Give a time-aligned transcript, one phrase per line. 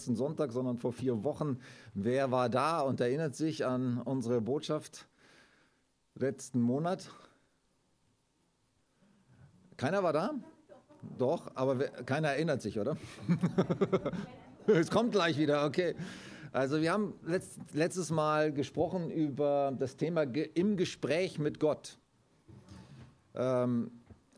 [0.00, 1.58] letzten Sonntag, sondern vor vier Wochen.
[1.92, 5.06] Wer war da und erinnert sich an unsere Botschaft
[6.14, 7.10] letzten Monat?
[9.76, 10.30] Keiner war da?
[11.18, 11.76] Doch, aber
[12.06, 12.96] keiner erinnert sich, oder?
[14.66, 15.94] es kommt gleich wieder, okay.
[16.50, 21.98] Also wir haben letzt, letztes Mal gesprochen über das Thema im Gespräch mit Gott.
[23.34, 23.90] Ähm,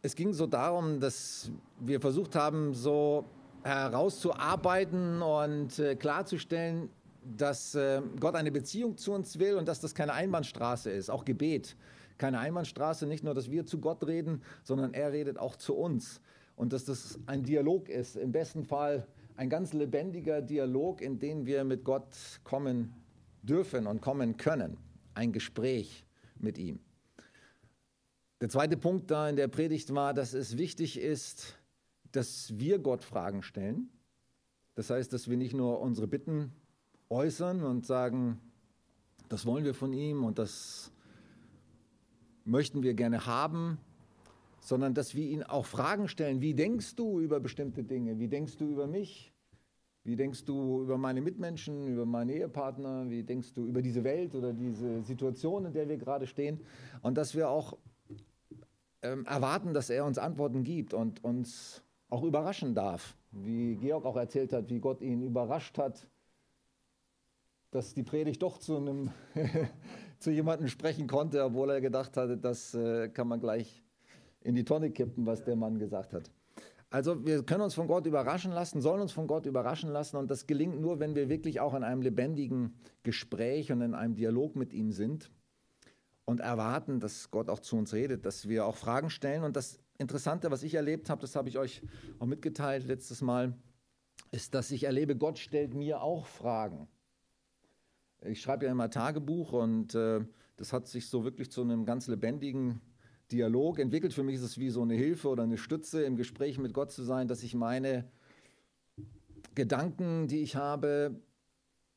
[0.02, 3.26] es ging so darum, dass wir versucht haben, so
[3.62, 6.88] herauszuarbeiten und äh, klarzustellen,
[7.24, 11.24] dass äh, Gott eine Beziehung zu uns will und dass das keine Einbahnstraße ist, auch
[11.24, 11.76] Gebet.
[12.18, 16.20] Keine Einbahnstraße, nicht nur, dass wir zu Gott reden, sondern er redet auch zu uns.
[16.56, 21.46] Und dass das ein Dialog ist, im besten Fall ein ganz lebendiger Dialog, in den
[21.46, 22.94] wir mit Gott kommen
[23.42, 24.76] dürfen und kommen können.
[25.14, 26.04] Ein Gespräch
[26.38, 26.80] mit ihm.
[28.40, 31.56] Der zweite Punkt da in der Predigt war, dass es wichtig ist,
[32.12, 33.88] dass wir Gott Fragen stellen.
[34.74, 36.52] Das heißt, dass wir nicht nur unsere Bitten
[37.10, 38.40] äußern und sagen,
[39.28, 40.92] das wollen wir von ihm und das
[42.44, 43.78] möchten wir gerne haben,
[44.60, 46.40] sondern dass wir ihn auch Fragen stellen.
[46.40, 48.18] Wie denkst du über bestimmte Dinge?
[48.18, 49.32] Wie denkst du über mich?
[50.04, 53.08] Wie denkst du über meine Mitmenschen, über meinen Ehepartner?
[53.08, 56.60] Wie denkst du über diese Welt oder diese Situation, in der wir gerade stehen?
[57.02, 57.78] Und dass wir auch
[59.02, 63.16] ähm, erwarten, dass er uns Antworten gibt und uns auch überraschen darf.
[63.30, 66.06] Wie Georg auch erzählt hat, wie Gott ihn überrascht hat,
[67.70, 69.10] dass die Predigt doch zu, einem
[70.18, 73.82] zu jemandem sprechen konnte, obwohl er gedacht hatte, das äh, kann man gleich
[74.42, 76.30] in die Tonne kippen, was der Mann gesagt hat.
[76.90, 80.30] Also wir können uns von Gott überraschen lassen, sollen uns von Gott überraschen lassen und
[80.30, 84.54] das gelingt nur, wenn wir wirklich auch in einem lebendigen Gespräch und in einem Dialog
[84.54, 85.30] mit ihm sind
[86.26, 89.81] und erwarten, dass Gott auch zu uns redet, dass wir auch Fragen stellen und das
[90.02, 91.82] Interessante, was ich erlebt habe, das habe ich euch
[92.18, 93.56] auch mitgeteilt letztes Mal,
[94.30, 96.88] ist, dass ich erlebe, Gott stellt mir auch Fragen.
[98.24, 100.20] Ich schreibe ja immer Tagebuch und äh,
[100.56, 102.80] das hat sich so wirklich zu einem ganz lebendigen
[103.32, 104.12] Dialog entwickelt.
[104.12, 106.92] Für mich ist es wie so eine Hilfe oder eine Stütze im Gespräch mit Gott
[106.92, 108.10] zu sein, dass ich meine
[109.54, 111.20] Gedanken, die ich habe,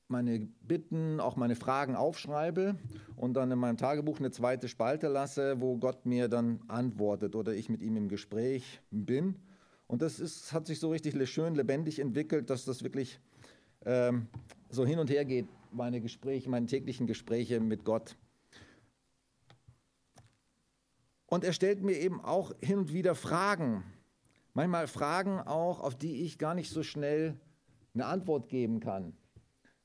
[0.08, 2.78] meine Bitten, auch meine Fragen aufschreibe
[3.16, 7.54] und dann in meinem Tagebuch eine zweite Spalte lasse, wo Gott mir dann antwortet oder
[7.54, 9.36] ich mit ihm im Gespräch bin.
[9.88, 13.20] Und das ist, hat sich so richtig schön lebendig entwickelt, dass das wirklich
[13.86, 14.28] ähm,
[14.70, 18.16] so hin und her geht, meine Gespräche, meine täglichen Gespräche mit Gott.
[21.28, 23.84] Und er stellt mir eben auch hin und wieder Fragen.
[24.54, 27.38] Manchmal Fragen auch, auf die ich gar nicht so schnell
[27.94, 29.14] eine Antwort geben kann.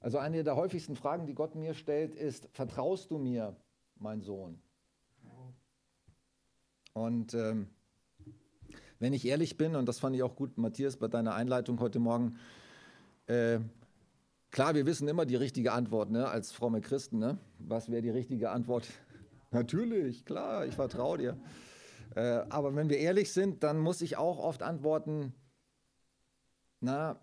[0.00, 3.54] Also eine der häufigsten Fragen, die Gott mir stellt, ist, vertraust du mir,
[3.96, 4.58] mein Sohn?
[6.94, 7.68] Und ähm,
[8.98, 11.98] wenn ich ehrlich bin, und das fand ich auch gut, Matthias, bei deiner Einleitung heute
[11.98, 12.38] Morgen,
[13.26, 13.60] äh,
[14.50, 17.38] klar, wir wissen immer die richtige Antwort, ne, als fromme Christen, ne?
[17.58, 18.88] Was wäre die richtige Antwort?
[19.50, 21.36] Natürlich, klar, ich vertraue dir.
[22.14, 25.34] Äh, aber wenn wir ehrlich sind, dann muss ich auch oft antworten,
[26.80, 27.20] na,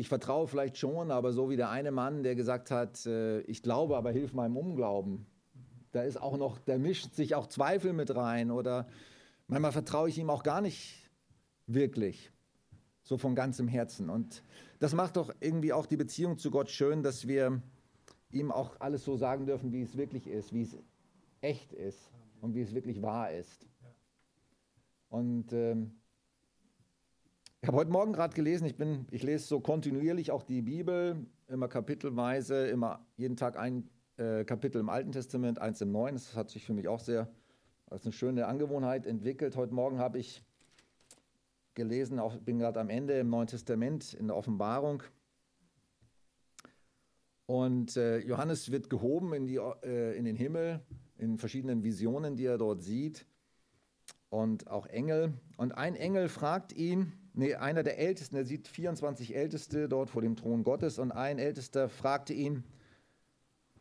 [0.00, 3.62] ich vertraue vielleicht schon, aber so wie der eine Mann, der gesagt hat, äh, ich
[3.62, 5.26] glaube, aber hilf meinem Unglauben.
[5.92, 8.88] Da ist auch noch, da mischt sich auch Zweifel mit rein oder
[9.46, 11.10] manchmal vertraue ich ihm auch gar nicht
[11.66, 12.32] wirklich,
[13.02, 14.08] so von ganzem Herzen.
[14.08, 14.42] Und
[14.78, 17.60] das macht doch irgendwie auch die Beziehung zu Gott schön, dass wir
[18.30, 20.78] ihm auch alles so sagen dürfen, wie es wirklich ist, wie es
[21.42, 22.10] echt ist
[22.40, 23.66] und wie es wirklich wahr ist.
[25.10, 25.99] Und ähm,
[27.62, 31.26] ich habe heute Morgen gerade gelesen, ich, bin, ich lese so kontinuierlich auch die Bibel,
[31.46, 36.14] immer kapitelweise, immer jeden Tag ein äh, Kapitel im Alten Testament, eins im Neuen.
[36.14, 37.28] Das hat sich für mich auch sehr
[37.84, 39.56] als eine schöne Angewohnheit entwickelt.
[39.56, 40.42] Heute Morgen habe ich
[41.74, 45.02] gelesen, auch, bin gerade am Ende im Neuen Testament in der Offenbarung.
[47.44, 50.80] Und äh, Johannes wird gehoben in, die, äh, in den Himmel,
[51.18, 53.26] in verschiedenen Visionen, die er dort sieht.
[54.30, 55.34] Und auch Engel.
[55.58, 60.22] Und ein Engel fragt ihn, nee, einer der Ältesten, er sieht 24 Älteste dort vor
[60.22, 62.64] dem Thron Gottes und ein Ältester fragte ihn,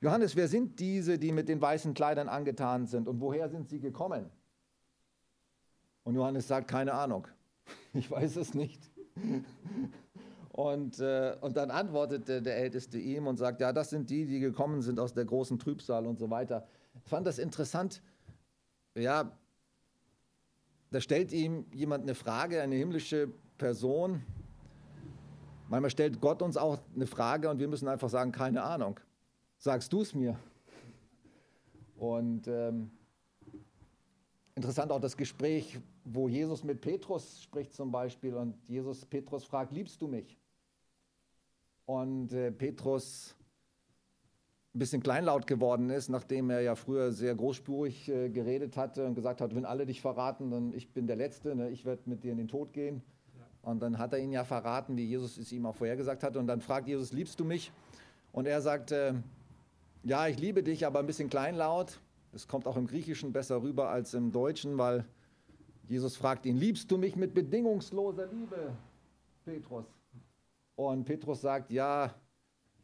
[0.01, 3.79] Johannes, wer sind diese, die mit den weißen Kleidern angetan sind und woher sind sie
[3.79, 4.29] gekommen?
[6.03, 7.27] Und Johannes sagt, keine Ahnung,
[7.93, 8.89] ich weiß es nicht.
[10.51, 14.41] Und, äh, und dann antwortete der Älteste ihm und sagt, ja, das sind die, die
[14.41, 16.67] gekommen sind aus der großen Trübsal und so weiter.
[16.95, 18.01] Ich fand das interessant.
[18.93, 19.31] Ja,
[20.91, 24.23] da stellt ihm jemand eine Frage, eine himmlische Person.
[25.67, 28.99] Manchmal stellt Gott uns auch eine Frage und wir müssen einfach sagen, keine Ahnung.
[29.57, 30.39] Sagst du es mir?
[31.97, 32.89] Und ähm,
[34.55, 39.73] interessant auch das Gespräch, wo Jesus mit Petrus spricht zum Beispiel und Jesus Petrus fragt,
[39.73, 40.39] liebst du mich?
[41.89, 43.35] und äh, Petrus
[44.75, 49.15] ein bisschen kleinlaut geworden ist, nachdem er ja früher sehr großspurig äh, geredet hatte und
[49.15, 51.69] gesagt hat, wenn alle dich verraten, dann ich bin der Letzte, ne?
[51.69, 53.01] ich werde mit dir in den Tod gehen.
[53.35, 53.69] Ja.
[53.71, 56.37] Und dann hat er ihn ja verraten, wie Jesus es ihm auch vorhergesagt hatte.
[56.37, 57.71] Und dann fragt Jesus, liebst du mich?
[58.31, 59.13] Und er sagt, äh,
[60.03, 61.99] ja, ich liebe dich, aber ein bisschen kleinlaut.
[62.31, 65.03] Das kommt auch im Griechischen besser rüber als im Deutschen, weil
[65.87, 68.71] Jesus fragt ihn, liebst du mich mit bedingungsloser Liebe,
[69.45, 69.85] Petrus?
[70.75, 72.13] Und Petrus sagt, ja,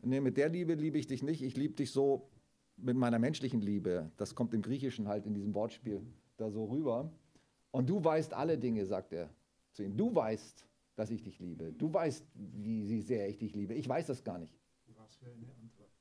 [0.06, 2.30] nee, mit der Liebe liebe ich dich nicht, ich liebe dich so
[2.78, 4.12] mit meiner menschlichen Liebe.
[4.18, 6.02] Das kommt im Griechischen halt in diesem Wortspiel
[6.38, 7.12] da so rüber.
[7.72, 9.30] Und du weißt alle Dinge, sagt er
[9.72, 9.96] zu ihm.
[9.98, 10.66] Du weißt,
[10.96, 11.74] dass ich dich liebe.
[11.74, 13.74] Du weißt, wie, wie sehr ich dich liebe.
[13.74, 14.58] Ich weiß das gar nicht.
[14.96, 15.92] Was für eine Antwort.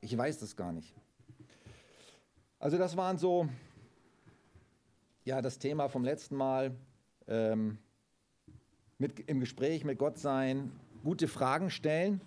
[0.00, 0.94] Ich weiß das gar nicht.
[2.58, 3.48] Also das waren so,
[5.24, 6.74] ja, das Thema vom letzten Mal.
[7.26, 7.78] Ähm,
[9.00, 10.70] mit, im Gespräch mit Gott sein,
[11.02, 12.20] gute Fragen stellen.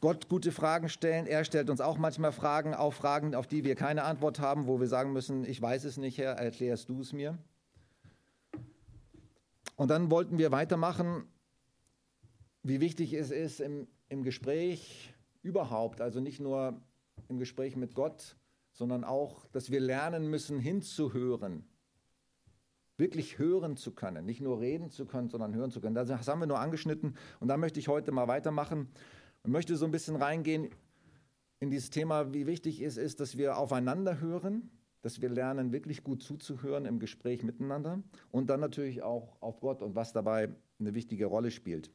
[0.00, 1.26] Gott gute Fragen stellen.
[1.26, 4.80] Er stellt uns auch manchmal Fragen, auch Fragen, auf die wir keine Antwort haben, wo
[4.80, 7.38] wir sagen müssen, ich weiß es nicht, Herr, erklärst du es mir.
[9.76, 11.24] Und dann wollten wir weitermachen,
[12.62, 16.80] wie wichtig es ist im, im Gespräch überhaupt, also nicht nur
[17.28, 18.36] im Gespräch mit Gott,
[18.72, 21.64] sondern auch, dass wir lernen müssen, hinzuhören
[23.00, 25.94] wirklich hören zu können, nicht nur reden zu können, sondern hören zu können.
[25.94, 28.88] Das haben wir nur angeschnitten und da möchte ich heute mal weitermachen
[29.42, 30.70] und möchte so ein bisschen reingehen
[31.60, 34.70] in dieses Thema, wie wichtig es ist, dass wir aufeinander hören,
[35.02, 39.82] dass wir lernen, wirklich gut zuzuhören im Gespräch miteinander und dann natürlich auch auf Gott
[39.82, 40.48] und was dabei
[40.78, 41.90] eine wichtige Rolle spielt.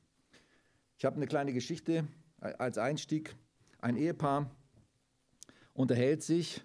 [0.97, 2.07] Ich habe eine kleine Geschichte
[2.39, 3.35] als Einstieg.
[3.79, 4.49] Ein Ehepaar
[5.73, 6.63] unterhält sich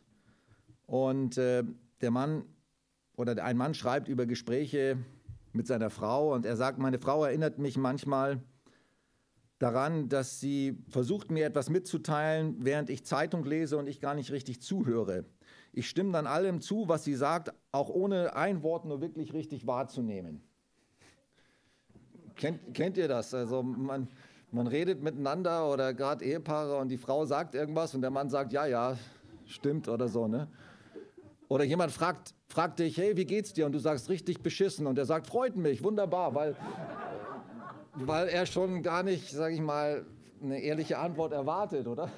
[0.87, 1.65] und äh,
[2.00, 2.44] der Mann
[3.17, 4.99] oder ein Mann schreibt über Gespräche
[5.53, 8.41] mit seiner Frau und er sagt, meine Frau erinnert mich manchmal
[9.61, 14.33] daran, dass sie versucht, mir etwas mitzuteilen, während ich Zeitung lese und ich gar nicht
[14.33, 15.27] richtig zuhöre.
[15.73, 19.67] Ich stimme dann allem zu, was sie sagt, auch ohne ein Wort nur wirklich richtig
[19.67, 20.43] wahrzunehmen.
[22.37, 23.35] Kennt, kennt ihr das?
[23.35, 24.09] Also man,
[24.51, 28.55] man redet miteinander oder gerade Ehepaare und die Frau sagt irgendwas und der Mann sagt,
[28.55, 28.97] ja, ja,
[29.45, 30.27] stimmt oder so.
[30.27, 30.49] Ne?
[31.49, 33.67] Oder jemand fragt, fragt dich, hey, wie geht's dir?
[33.67, 34.87] Und du sagst richtig beschissen.
[34.87, 36.57] Und er sagt, freut mich, wunderbar, weil,
[37.95, 40.05] weil er schon gar nicht, sage ich mal,
[40.43, 42.11] eine ehrliche Antwort erwartet, oder?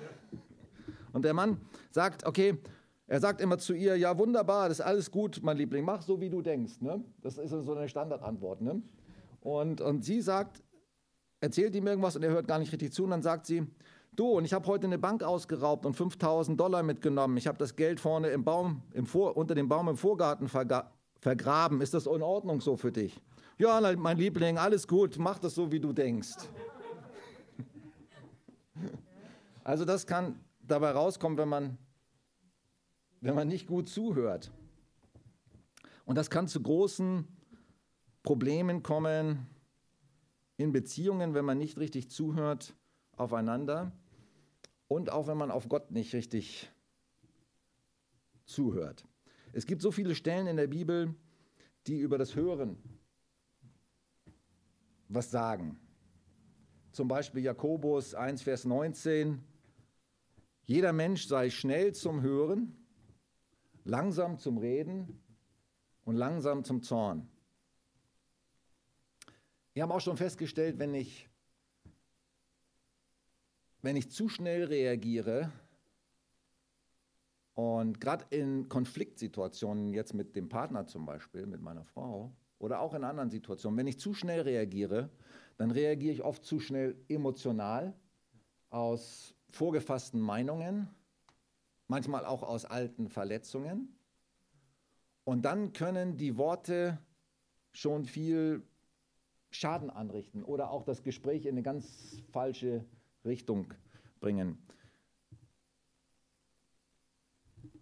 [1.12, 1.60] Und der Mann
[1.90, 2.58] sagt, okay,
[3.06, 6.20] er sagt immer zu ihr, ja, wunderbar, das ist alles gut, mein Liebling, mach so,
[6.20, 6.80] wie du denkst.
[6.80, 7.04] Ne?
[7.20, 8.62] Das ist so eine Standardantwort.
[8.62, 8.80] Ne?
[9.40, 10.62] Und, und sie sagt,
[11.40, 13.04] erzählt ihm irgendwas und er hört gar nicht richtig zu.
[13.04, 13.66] Und dann sagt sie,
[14.14, 17.38] Du, und ich habe heute eine Bank ausgeraubt und 5000 Dollar mitgenommen.
[17.38, 20.48] Ich habe das Geld vorne im Baum, im Vor, unter dem Baum im Vorgarten
[21.22, 21.80] vergraben.
[21.80, 23.18] Ist das in Ordnung so für dich?
[23.56, 26.36] Ja, mein Liebling, alles gut, mach das so, wie du denkst.
[29.64, 31.78] Also das kann dabei rauskommen, wenn man,
[33.20, 34.50] wenn man nicht gut zuhört.
[36.04, 37.28] Und das kann zu großen
[38.24, 39.46] Problemen kommen
[40.56, 42.74] in Beziehungen, wenn man nicht richtig zuhört
[43.16, 43.92] aufeinander
[44.88, 46.68] und auch wenn man auf Gott nicht richtig
[48.44, 49.06] zuhört.
[49.52, 51.14] Es gibt so viele Stellen in der Bibel,
[51.86, 52.76] die über das Hören
[55.08, 55.78] was sagen.
[56.92, 59.42] Zum Beispiel Jakobus 1, Vers 19.
[60.64, 62.76] Jeder Mensch sei schnell zum Hören,
[63.84, 65.20] langsam zum Reden
[66.04, 67.28] und langsam zum Zorn.
[69.74, 71.28] Wir haben auch schon festgestellt, wenn ich
[73.84, 75.50] wenn ich zu schnell reagiere
[77.54, 82.94] und gerade in Konfliktsituationen, jetzt mit dem Partner zum Beispiel, mit meiner Frau oder auch
[82.94, 85.10] in anderen Situationen, wenn ich zu schnell reagiere,
[85.58, 87.94] dann reagiere ich oft zu schnell emotional
[88.70, 90.88] aus vorgefassten Meinungen,
[91.88, 93.94] manchmal auch aus alten Verletzungen.
[95.24, 96.98] Und dann können die Worte
[97.72, 98.62] schon viel
[99.50, 102.84] Schaden anrichten oder auch das Gespräch in eine ganz falsche
[103.24, 103.74] Richtung
[104.20, 104.58] bringen.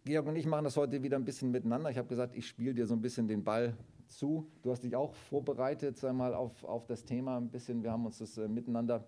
[0.05, 1.91] Georg und ich machen das heute wieder ein bisschen miteinander.
[1.91, 3.77] Ich habe gesagt, ich spiele dir so ein bisschen den Ball
[4.09, 4.51] zu.
[4.63, 7.83] Du hast dich auch vorbereitet, sag mal, auf, auf das Thema ein bisschen.
[7.83, 9.05] Wir haben uns das äh, miteinander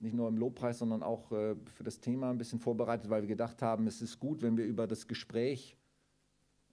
[0.00, 3.28] nicht nur im Lobpreis, sondern auch äh, für das Thema ein bisschen vorbereitet, weil wir
[3.28, 5.76] gedacht haben, es ist gut, wenn wir über das Gespräch,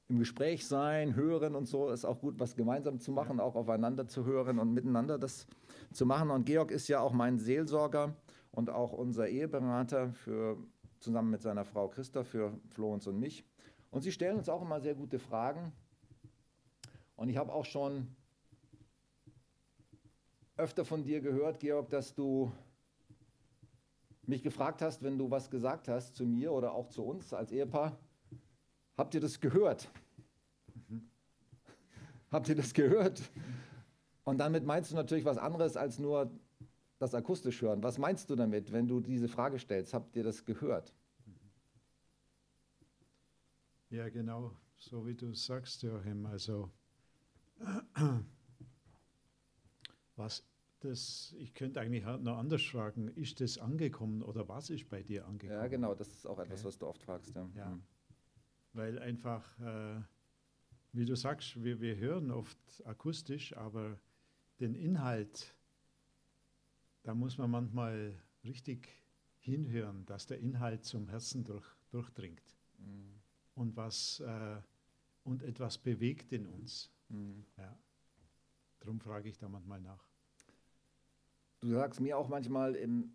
[0.10, 4.08] im Gespräch sein, hören und so, ist auch gut, was gemeinsam zu machen, auch aufeinander
[4.08, 5.48] zu hören und miteinander das
[5.94, 6.32] zu machen.
[6.32, 8.16] Und Georg ist ja auch mein Seelsorger
[8.52, 10.58] und auch unser Eheberater für,
[11.04, 13.44] zusammen mit seiner Frau Christa für Florenz und mich.
[13.92, 15.74] Und sie stellen uns auch immer sehr gute Fragen.
[17.16, 18.08] Und ich habe auch schon
[20.56, 22.52] öfter von dir gehört, Georg, dass du
[24.26, 27.52] mich gefragt hast, wenn du was gesagt hast zu mir oder auch zu uns als
[27.52, 27.98] Ehepaar,
[28.98, 29.90] habt ihr das gehört?
[30.88, 31.10] Mhm.
[32.32, 33.22] Habt ihr das gehört?
[34.24, 36.32] Und damit meinst du natürlich was anderes als nur
[37.04, 37.84] das akustisch hören.
[37.84, 39.94] Was meinst du damit, wenn du diese Frage stellst?
[39.94, 40.94] Habt ihr das gehört?
[43.90, 46.26] Ja, genau, so wie du sagst, Joachim.
[46.26, 46.72] Also,
[50.16, 50.44] was
[50.80, 55.26] das, ich könnte eigentlich noch anders fragen, ist das angekommen oder was ist bei dir
[55.28, 55.60] angekommen?
[55.60, 56.68] Ja, genau, das ist auch etwas, okay.
[56.68, 57.36] was du oft fragst.
[57.36, 57.50] Ja.
[57.56, 57.70] ja.
[57.70, 57.84] Mhm.
[58.74, 60.02] Weil einfach, äh,
[60.94, 64.00] wie du sagst, wir, wir hören oft akustisch, aber
[64.60, 65.56] den Inhalt,
[67.04, 68.90] da muss man manchmal richtig
[69.40, 73.20] hinhören, dass der Inhalt zum Herzen durch, durchdringt mhm.
[73.56, 74.58] und, was, äh,
[75.24, 76.90] und etwas bewegt in uns.
[77.10, 77.46] Mhm.
[77.58, 77.78] Ja.
[78.80, 80.08] Darum frage ich da manchmal nach.
[81.60, 83.14] Du sagst mir auch manchmal, im,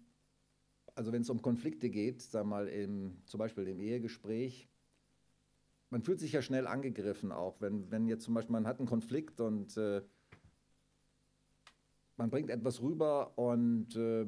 [0.94, 4.68] also wenn es um Konflikte geht, sag mal, im, zum Beispiel im Ehegespräch,
[5.90, 8.88] man fühlt sich ja schnell angegriffen auch, wenn, wenn jetzt zum Beispiel man hat einen
[8.88, 10.02] Konflikt und äh,
[12.18, 14.26] man bringt etwas rüber und äh,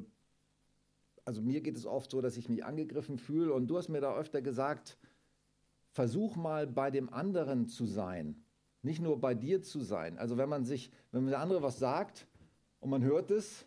[1.25, 4.01] also mir geht es oft so, dass ich mich angegriffen fühle und du hast mir
[4.01, 4.99] da öfter gesagt,
[5.91, 8.43] versuch mal bei dem anderen zu sein,
[8.83, 10.19] nicht nur bei dir zu sein.
[10.19, 12.27] Also wenn man sich, wenn der andere was sagt
[12.81, 13.67] und man hört es,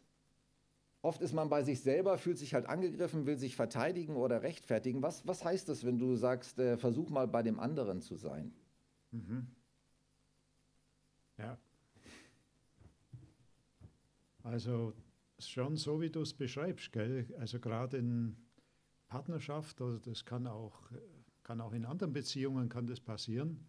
[1.04, 5.02] Oft ist man bei sich selber, fühlt sich halt angegriffen, will sich verteidigen oder rechtfertigen.
[5.02, 8.54] Was, was heißt das, wenn du sagst, äh, versuch mal bei dem anderen zu sein?
[9.12, 9.48] Mhm.
[11.38, 11.58] Ja.
[14.44, 14.94] Also
[15.40, 17.34] schon so, wie du es beschreibst, gell?
[17.40, 18.38] Also gerade in
[19.08, 20.92] Partnerschaft, oder das kann auch,
[21.44, 23.68] kann auch in anderen Beziehungen kann das passieren.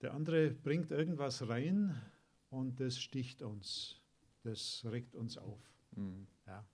[0.00, 2.00] Der andere bringt irgendwas rein
[2.48, 4.00] und das sticht uns
[4.42, 5.60] das regt uns auf.
[5.92, 6.26] Mhm.
[6.46, 6.64] Ja.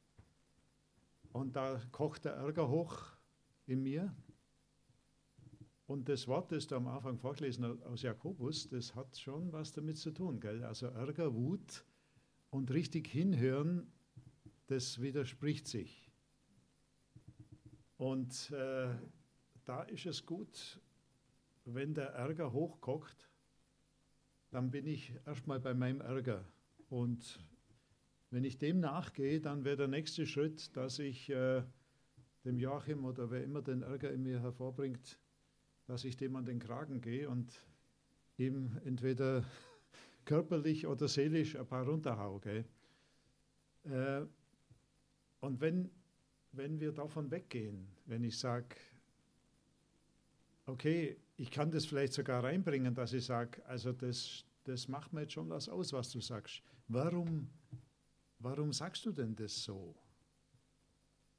[1.32, 3.02] Und da kocht der Ärger hoch
[3.66, 4.14] in mir.
[5.86, 9.72] Und das Wort, das du am Anfang vorgelesen hast aus Jakobus, das hat schon was
[9.72, 10.40] damit zu tun.
[10.40, 10.64] Gell?
[10.64, 11.84] Also Ärger, Wut
[12.50, 13.86] und richtig hinhören,
[14.66, 16.10] das widerspricht sich.
[17.98, 18.88] Und äh,
[19.64, 20.80] da ist es gut,
[21.64, 23.30] wenn der Ärger hochkocht,
[24.50, 26.44] dann bin ich erstmal bei meinem Ärger
[26.88, 27.40] und
[28.30, 31.62] wenn ich dem nachgehe, dann wäre der nächste Schritt, dass ich äh,
[32.44, 35.18] dem Joachim oder wer immer den Ärger in mir hervorbringt,
[35.86, 37.60] dass ich dem an den Kragen gehe und
[38.36, 39.44] ihm entweder
[40.24, 42.38] körperlich oder seelisch ein paar runterhau.
[42.40, 42.64] Gell?
[43.84, 44.26] Äh,
[45.40, 45.90] und wenn,
[46.52, 48.76] wenn wir davon weggehen, wenn ich sage,
[50.66, 55.22] okay, ich kann das vielleicht sogar reinbringen, dass ich sage, also das, das macht mir
[55.22, 56.62] jetzt schon was aus, was du sagst.
[56.88, 57.48] Warum
[58.38, 59.94] warum sagst du denn das so?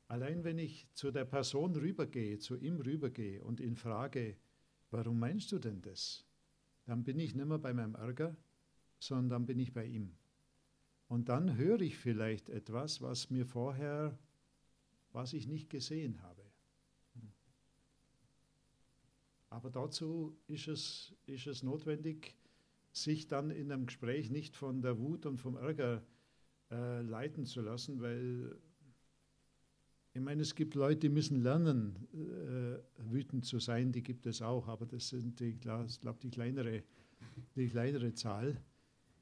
[0.08, 4.38] Allein wenn ich zu der Person rübergehe, zu ihm rübergehe und ihn frage,
[4.90, 6.26] warum meinst du denn das?
[6.86, 8.38] Dann bin ich nicht mehr bei meinem Ärger,
[9.00, 10.16] sondern dann bin ich bei ihm.
[11.10, 14.18] Und dann höre ich vielleicht etwas, was mir vorher,
[15.12, 16.44] was ich nicht gesehen habe.
[19.50, 22.38] Aber dazu ist es, ist es notwendig,
[22.92, 26.04] sich dann in einem Gespräch nicht von der Wut und vom Ärger
[26.72, 28.60] äh, leiten zu lassen, weil
[30.18, 34.42] ich meine, es gibt Leute, die müssen lernen, äh, wütend zu sein, die gibt es
[34.42, 36.82] auch, aber das sind, die, ich glaube, die kleinere,
[37.56, 38.58] die kleinere Zahl.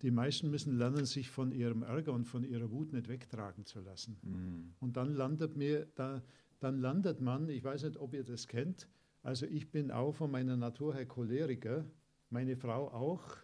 [0.01, 3.81] Die meisten müssen lernen, sich von ihrem Ärger und von ihrer Wut nicht wegtragen zu
[3.81, 4.17] lassen.
[4.21, 4.73] Mhm.
[4.79, 6.23] Und dann landet mir, da,
[6.59, 8.87] dann landet man, ich weiß nicht, ob ihr das kennt,
[9.21, 11.85] also ich bin auch von meiner Natur her Choleriker,
[12.29, 13.37] meine Frau auch,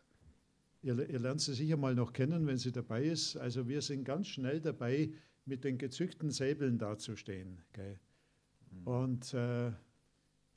[0.84, 3.38] Ihr, ihr lernt sie sicher mal noch kennen, wenn sie dabei ist.
[3.38, 5.12] Also wir sind ganz schnell dabei,
[5.46, 7.62] mit den gezückten Säbeln dazustehen.
[7.74, 8.00] Gell?
[8.86, 9.72] Und äh,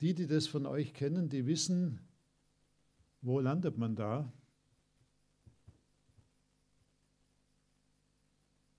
[0.01, 1.99] die, die das von euch kennen, die wissen,
[3.21, 4.31] wo landet man da?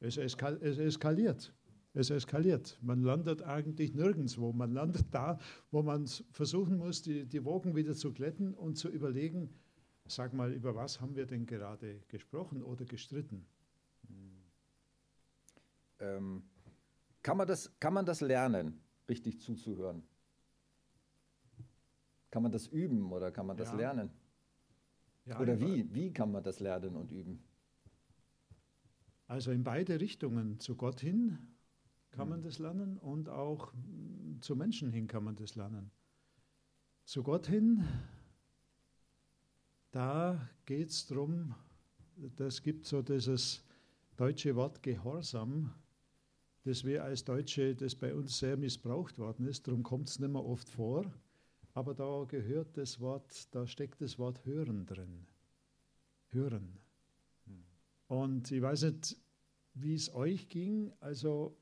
[0.00, 1.52] Es, eskal es eskaliert.
[1.94, 2.78] Es eskaliert.
[2.82, 4.52] Man landet eigentlich nirgendwo.
[4.52, 5.38] Man landet da,
[5.70, 9.50] wo man versuchen muss, die, die Wogen wieder zu glätten und zu überlegen,
[10.08, 13.44] Sag mal, über was haben wir denn gerade gesprochen oder gestritten?
[16.00, 16.42] Ähm,
[17.22, 20.02] kann, man das, kann man das lernen, richtig zuzuhören?
[22.30, 23.76] Kann man das üben oder kann man das ja.
[23.76, 24.10] lernen?
[25.24, 25.92] Ja, oder wie?
[25.94, 27.42] Wie kann man das lernen und üben?
[29.26, 30.60] Also in beide Richtungen.
[30.60, 31.38] Zu Gott hin
[32.10, 32.44] kann man hm.
[32.44, 33.72] das lernen und auch
[34.40, 35.90] zu Menschen hin kann man das lernen.
[37.04, 37.84] Zu Gott hin
[39.96, 41.54] da geht es darum,
[42.36, 43.64] das gibt so dieses
[44.18, 45.72] deutsche Wort Gehorsam,
[46.66, 50.32] das wir als Deutsche, das bei uns sehr missbraucht worden ist, darum kommt es nicht
[50.32, 51.04] mehr oft vor,
[51.74, 55.28] aber da gehört das Wort, da steckt das Wort Hören drin.
[56.30, 56.76] Hören.
[58.08, 59.16] Und ich weiß nicht,
[59.74, 61.56] wie es euch ging, also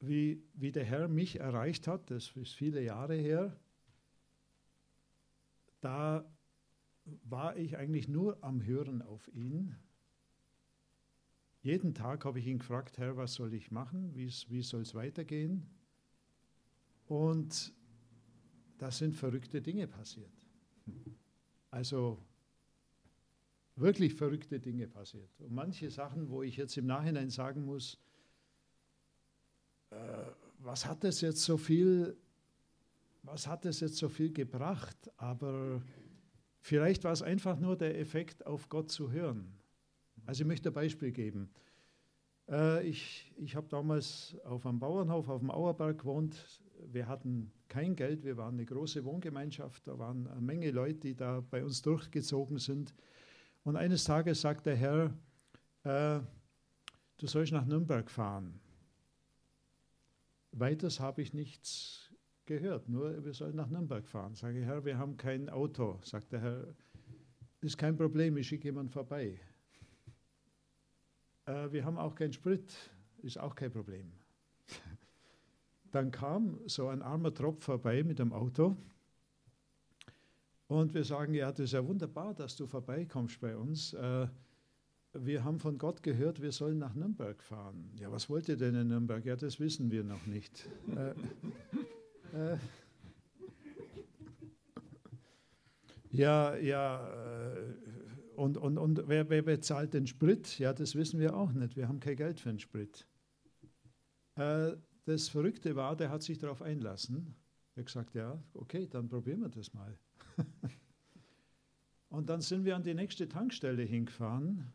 [0.00, 3.54] wie, wie der Herr mich erreicht hat, das ist viele Jahre her,
[5.82, 6.24] da
[7.24, 9.76] war ich eigentlich nur am Hören auf ihn.
[11.62, 14.14] Jeden Tag habe ich ihn gefragt, Herr, was soll ich machen?
[14.14, 15.66] Wie, soll es weitergehen?
[17.06, 17.74] Und
[18.78, 20.32] da sind verrückte Dinge passiert.
[21.70, 22.18] Also
[23.76, 25.28] wirklich verrückte Dinge passiert.
[25.38, 27.98] Und manche Sachen, wo ich jetzt im Nachhinein sagen muss,
[29.90, 29.96] äh,
[30.60, 32.16] was hat das jetzt so viel,
[33.22, 35.10] was hat das jetzt so viel gebracht?
[35.18, 35.82] Aber
[36.60, 39.59] vielleicht war es einfach nur der Effekt, auf Gott zu hören.
[40.26, 41.50] Also ich möchte ein Beispiel geben.
[42.48, 46.60] Äh, ich ich habe damals auf einem Bauernhof auf dem Auerberg gewohnt.
[46.86, 51.14] Wir hatten kein Geld, wir waren eine große Wohngemeinschaft, da waren eine Menge Leute, die
[51.14, 52.94] da bei uns durchgezogen sind.
[53.62, 55.14] Und eines Tages sagt der Herr,
[55.84, 56.20] äh,
[57.18, 58.60] du sollst nach Nürnberg fahren.
[60.52, 62.10] Weiters habe ich nichts
[62.46, 64.34] gehört, nur wir sollen nach Nürnberg fahren.
[64.34, 66.00] Sage ich, Herr, wir haben kein Auto.
[66.02, 66.74] Sagt der Herr,
[67.60, 69.38] ist kein Problem, ich schicke jemanden vorbei.
[71.46, 72.72] Äh, wir haben auch keinen Sprit,
[73.22, 74.12] ist auch kein Problem.
[75.90, 78.76] Dann kam so ein armer Tropf vorbei mit dem Auto
[80.70, 83.92] und wir sagen, ja, das ist ja wunderbar, dass du vorbeikommst bei uns.
[83.92, 84.28] Äh,
[85.12, 87.90] wir haben von Gott gehört, wir sollen nach Nürnberg fahren.
[87.98, 89.24] Ja, was wollt ihr denn in Nürnberg?
[89.24, 90.68] Ja, das wissen wir noch nicht.
[90.94, 91.10] äh,
[92.52, 92.58] äh,
[96.12, 97.74] ja, ja, äh,
[98.40, 100.58] und, und, und wer, wer bezahlt den Sprit?
[100.58, 101.76] Ja, das wissen wir auch nicht.
[101.76, 103.06] Wir haben kein Geld für den Sprit.
[104.36, 107.34] Äh, das Verrückte war, der hat sich darauf einlassen.
[107.74, 109.98] Er hat gesagt, ja, okay, dann probieren wir das mal.
[112.08, 114.72] und dann sind wir an die nächste Tankstelle hingefahren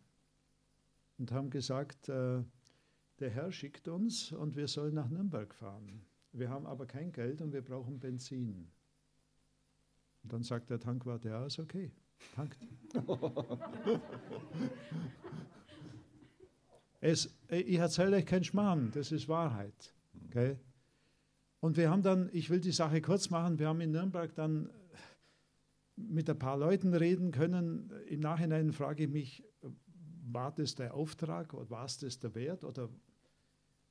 [1.18, 2.44] und haben gesagt, äh,
[3.18, 6.06] der Herr schickt uns und wir sollen nach Nürnberg fahren.
[6.34, 8.68] Wir haben aber kein Geld und wir brauchen Benzin.
[10.22, 11.92] Und dann sagt der Tankwart, ja, ist okay,
[12.36, 12.58] tankt.
[17.02, 19.94] es, ich erzähle euch keinen Schmarrn, das ist Wahrheit.
[20.28, 20.58] Okay?
[21.60, 24.70] Und wir haben dann, ich will die Sache kurz machen, wir haben in Nürnberg dann
[25.96, 27.92] mit ein paar Leuten reden können.
[28.08, 29.44] Im Nachhinein frage ich mich,
[30.28, 32.64] war das der Auftrag oder war es das der Wert?
[32.64, 32.90] Oder,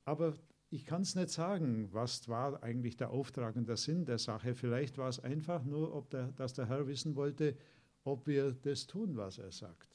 [0.03, 0.35] aber
[0.69, 4.55] ich kann es nicht sagen, was war eigentlich der Auftrag und der Sinn der Sache.
[4.55, 7.55] Vielleicht war es einfach nur, ob der, dass der Herr wissen wollte,
[8.05, 9.89] ob wir das tun, was er sagt.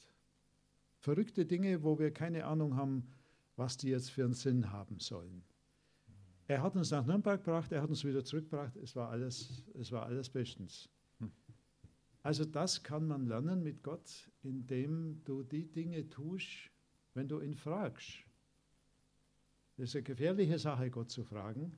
[0.99, 3.07] Verrückte Dinge, wo wir keine Ahnung haben,
[3.55, 5.43] was die jetzt für einen Sinn haben sollen.
[6.47, 9.91] Er hat uns nach Nürnberg gebracht, er hat uns wieder zurückgebracht, es war alles, es
[9.91, 10.89] war alles bestens.
[12.23, 16.69] Also das kann man lernen mit Gott, indem du die Dinge tust,
[17.13, 18.19] wenn du ihn fragst.
[19.77, 21.77] Das ist eine gefährliche Sache, Gott zu fragen,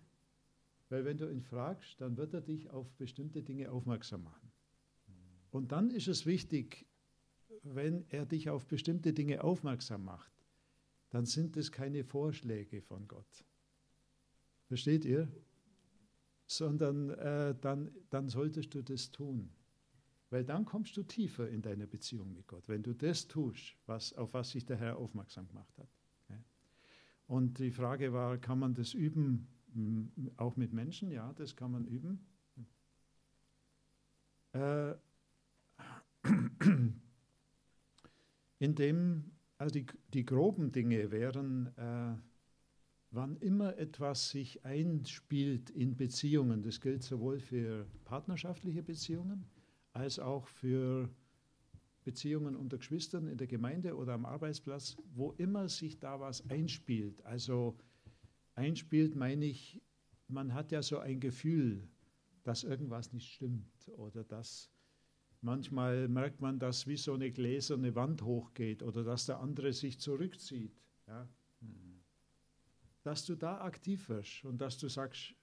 [0.90, 4.53] weil wenn du ihn fragst, dann wird er dich auf bestimmte Dinge aufmerksam machen.
[5.54, 6.88] Und dann ist es wichtig,
[7.62, 10.32] wenn er dich auf bestimmte Dinge aufmerksam macht,
[11.12, 13.46] dann sind es keine Vorschläge von Gott.
[14.66, 15.32] Versteht ihr?
[16.48, 19.52] Sondern äh, dann, dann solltest du das tun.
[20.32, 24.12] Weil dann kommst du tiefer in deine Beziehung mit Gott, wenn du das tust, was,
[24.14, 25.88] auf was sich der Herr aufmerksam gemacht hat.
[27.28, 29.48] Und die Frage war, kann man das üben,
[30.38, 31.12] auch mit Menschen?
[31.12, 32.26] Ja, das kann man üben.
[34.54, 34.96] Äh,
[38.64, 39.26] indem,
[39.58, 42.16] also die, die groben Dinge wären, äh,
[43.12, 49.46] wann immer etwas sich einspielt in Beziehungen, das gilt sowohl für partnerschaftliche Beziehungen,
[49.92, 51.10] als auch für
[52.06, 57.22] Beziehungen unter Geschwistern in der Gemeinde oder am Arbeitsplatz, wo immer sich da was einspielt.
[57.26, 57.78] Also
[58.56, 59.82] einspielt meine ich,
[60.30, 61.86] man hat ja so ein Gefühl,
[62.44, 64.73] dass irgendwas nicht stimmt oder dass
[65.44, 70.00] manchmal merkt man, dass wie so eine gläserne Wand hochgeht oder dass der andere sich
[70.00, 70.76] zurückzieht.
[71.08, 71.28] Ja?
[73.04, 75.36] Dass du da aktiv wirst und dass du sagst,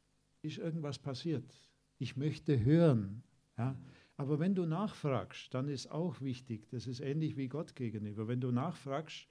[0.43, 1.55] ist irgendwas passiert?
[1.99, 3.23] Ich möchte hören.
[3.59, 3.77] Ja?
[4.17, 8.41] Aber wenn du nachfragst, dann ist auch wichtig, das ist ähnlich wie Gott gegenüber, wenn
[8.41, 9.29] du nachfragst,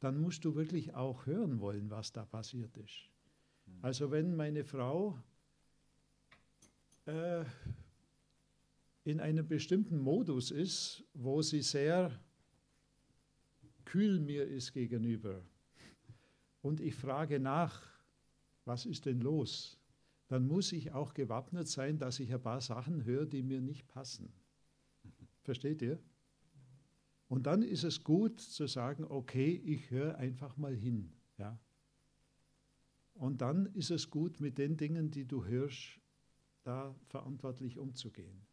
[0.00, 3.08] dann musst du wirklich auch hören wollen, was da passiert ist.
[3.82, 5.18] Also wenn meine Frau
[7.06, 7.44] äh,
[9.06, 12.10] in einem bestimmten Modus ist, wo sie sehr
[13.84, 15.42] kühl mir ist gegenüber
[16.60, 17.80] und ich frage nach,
[18.64, 19.78] was ist denn los,
[20.26, 23.86] dann muss ich auch gewappnet sein, dass ich ein paar Sachen höre, die mir nicht
[23.86, 24.32] passen.
[25.42, 26.00] Versteht ihr?
[27.28, 31.12] Und dann ist es gut zu sagen, okay, ich höre einfach mal hin.
[31.38, 31.56] Ja?
[33.14, 36.00] Und dann ist es gut, mit den Dingen, die du hörst,
[36.64, 38.45] da verantwortlich umzugehen.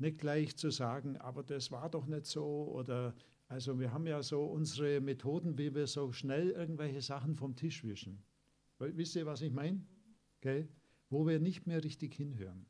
[0.00, 3.14] Nicht gleich zu sagen, aber das war doch nicht so oder
[3.48, 7.84] also wir haben ja so unsere Methoden, wie wir so schnell irgendwelche Sachen vom Tisch
[7.84, 8.22] wischen.
[8.78, 9.84] Wisst ihr, was ich meine?
[10.38, 10.68] Okay?
[11.10, 12.64] Wo wir nicht mehr richtig hinhören.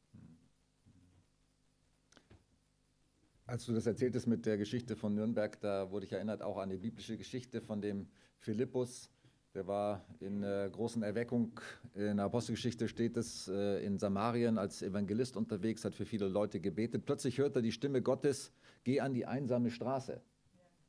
[3.47, 6.71] Als du das erzähltest mit der Geschichte von Nürnberg, da wurde ich erinnert auch an
[6.71, 9.09] die biblische Geschichte von dem Philippus.
[9.55, 11.59] Der war in äh, großen Erweckung,
[11.95, 16.61] in der Apostelgeschichte steht es, äh, in Samarien als Evangelist unterwegs, hat für viele Leute
[16.61, 17.05] gebetet.
[17.05, 18.53] Plötzlich hört er die Stimme Gottes,
[18.85, 20.21] geh an die einsame Straße.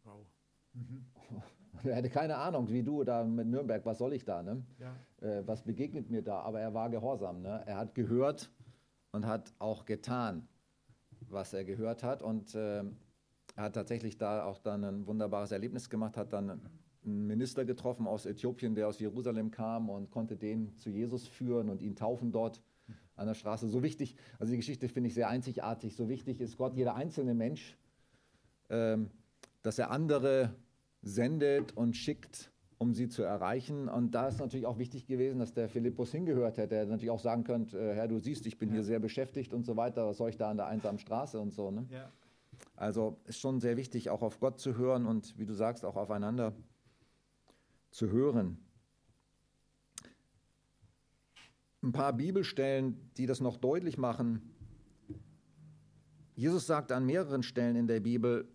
[0.03, 0.25] Wow.
[0.73, 1.05] Mhm.
[1.83, 4.43] Er hatte keine Ahnung, wie du da mit Nürnberg, was soll ich da?
[4.43, 4.63] Ne?
[4.77, 4.95] Ja.
[5.27, 6.41] Äh, was begegnet mir da?
[6.41, 7.41] Aber er war gehorsam.
[7.41, 7.63] Ne?
[7.65, 8.51] Er hat gehört
[9.11, 10.47] und hat auch getan
[11.31, 12.21] was er gehört hat.
[12.21, 12.83] Und äh,
[13.55, 16.61] er hat tatsächlich da auch dann ein wunderbares Erlebnis gemacht, hat dann
[17.03, 21.69] einen Minister getroffen aus Äthiopien, der aus Jerusalem kam und konnte den zu Jesus führen
[21.69, 22.61] und ihn taufen dort
[23.15, 23.67] an der Straße.
[23.67, 27.33] So wichtig, also die Geschichte finde ich sehr einzigartig, so wichtig ist Gott, jeder einzelne
[27.33, 27.77] Mensch,
[28.69, 29.09] ähm,
[29.61, 30.55] dass er andere
[31.01, 33.89] sendet und schickt, um sie zu erreichen.
[33.89, 36.75] Und da ist natürlich auch wichtig gewesen, dass der Philippus hingehört hätte.
[36.75, 38.75] Er natürlich auch sagen könnte, äh, Herr, du siehst, ich bin ja.
[38.75, 40.07] hier sehr beschäftigt und so weiter.
[40.07, 41.69] Was soll ich da an der einsamen Straße und so.
[41.69, 41.85] Ne?
[41.89, 42.11] Ja.
[42.75, 45.95] Also ist schon sehr wichtig, auch auf Gott zu hören und wie du sagst, auch
[45.95, 46.53] aufeinander
[47.91, 48.57] zu hören.
[51.83, 54.53] Ein paar Bibelstellen, die das noch deutlich machen.
[56.35, 58.47] Jesus sagt an mehreren Stellen in der Bibel,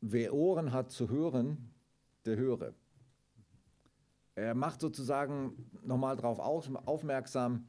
[0.00, 1.72] wer Ohren hat zu hören,
[2.24, 2.74] der höre.
[4.34, 7.66] Er macht sozusagen nochmal darauf aufmerksam,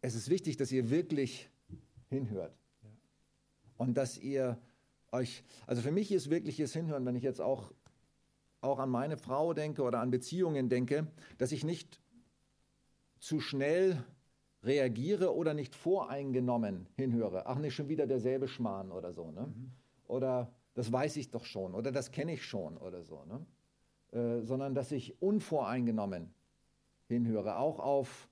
[0.00, 1.50] es ist wichtig, dass ihr wirklich
[2.08, 2.56] hinhört.
[3.76, 4.60] Und dass ihr
[5.12, 7.72] euch, also für mich ist wirkliches Hinhören, wenn ich jetzt auch,
[8.60, 11.06] auch an meine Frau denke oder an Beziehungen denke,
[11.38, 12.00] dass ich nicht
[13.18, 14.04] zu schnell
[14.62, 17.46] reagiere oder nicht voreingenommen hinhöre.
[17.46, 19.30] Ach, nicht schon wieder derselbe Schmarrn oder so.
[19.30, 19.46] Ne?
[19.46, 19.70] Mhm.
[20.06, 23.24] Oder das weiß ich doch schon oder das kenne ich schon oder so.
[23.24, 23.46] Ne?
[24.12, 26.34] Äh, sondern dass ich unvoreingenommen
[27.08, 27.56] hinhöre.
[27.56, 28.28] Auch auf,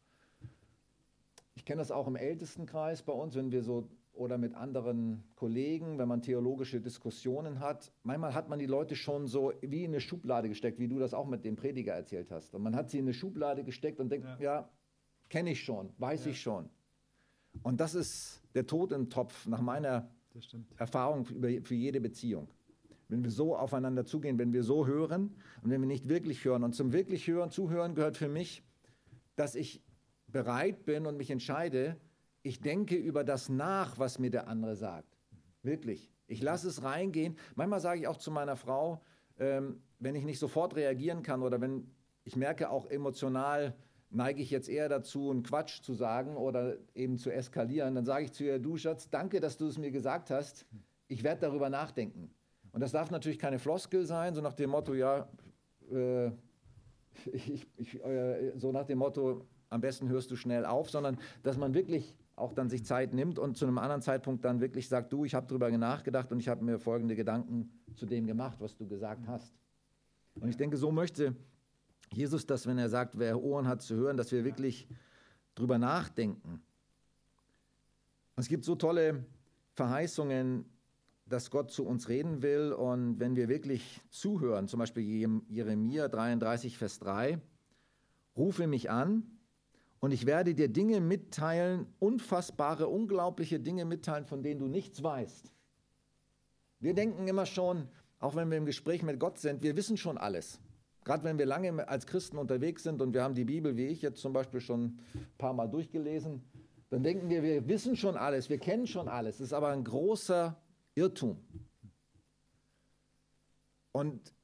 [1.55, 3.89] ich kenne das auch im Ältestenkreis bei uns, wenn wir so
[4.19, 7.93] oder mit anderen Kollegen, wenn man theologische Diskussionen hat.
[8.03, 11.15] Manchmal hat man die Leute schon so wie in eine Schublade gesteckt, wie du das
[11.15, 12.55] auch mit dem Prediger erzählt hast.
[12.55, 14.69] Und man hat sie in eine Schublade gesteckt und denkt, ja, ja
[15.29, 16.33] kenne ich schon, weiß ja.
[16.33, 16.69] ich schon.
[17.63, 20.11] Und das ist der Tod im Topf nach meiner
[20.77, 22.49] Erfahrung für jede Beziehung
[23.09, 26.63] wenn wir so aufeinander zugehen, wenn wir so hören und wenn wir nicht wirklich hören.
[26.63, 28.63] Und zum wirklich hören, zuhören gehört für mich,
[29.35, 29.83] dass ich
[30.27, 31.97] bereit bin und mich entscheide,
[32.49, 35.19] ich denke über das nach, was mir der andere sagt.
[35.63, 36.11] Wirklich.
[36.27, 37.37] Ich lasse es reingehen.
[37.57, 39.03] Manchmal sage ich auch zu meiner Frau,
[39.39, 41.91] ähm, wenn ich nicht sofort reagieren kann oder wenn
[42.25, 43.75] ich merke auch emotional,
[44.09, 48.25] neige ich jetzt eher dazu, einen Quatsch zu sagen oder eben zu eskalieren, dann sage
[48.25, 50.65] ich zu ihr, du Schatz, danke, dass du es mir gesagt hast.
[51.07, 52.31] Ich werde darüber nachdenken.
[52.73, 55.29] Und das darf natürlich keine Floskel sein, so nach dem Motto, ja,
[55.93, 56.29] äh,
[57.33, 61.59] ich, ich, äh, so nach dem Motto, am besten hörst du schnell auf, sondern dass
[61.59, 65.13] man wirklich auch dann sich Zeit nimmt und zu einem anderen Zeitpunkt dann wirklich sagt,
[65.13, 68.77] du, ich habe darüber nachgedacht und ich habe mir folgende Gedanken zu dem gemacht, was
[68.77, 69.55] du gesagt hast.
[70.41, 71.35] Und ich denke, so möchte
[72.13, 74.89] Jesus das, wenn er sagt, wer Ohren hat zu hören, dass wir wirklich
[75.55, 76.63] drüber nachdenken.
[78.37, 79.27] Es gibt so tolle
[79.75, 80.65] Verheißungen
[81.29, 85.03] dass Gott zu uns reden will und wenn wir wirklich zuhören, zum Beispiel
[85.49, 87.41] Jeremia 33, Vers 3,
[88.37, 89.38] rufe mich an
[90.01, 95.53] und ich werde dir Dinge mitteilen, unfassbare, unglaubliche Dinge mitteilen, von denen du nichts weißt.
[96.81, 97.89] Wir denken immer schon,
[98.21, 100.61] auch wenn wir im Gespräch mit Gott sind, wir wissen schon alles.
[101.05, 104.03] Gerade wenn wir lange als Christen unterwegs sind und wir haben die Bibel, wie ich
[104.03, 106.43] jetzt zum Beispiel schon ein paar Mal durchgelesen,
[106.91, 109.37] dann denken wir, wir wissen schon alles, wir kennen schon alles.
[109.37, 110.61] Es ist aber ein großer
[110.95, 111.39] Irrtum.
[113.93, 114.35] Und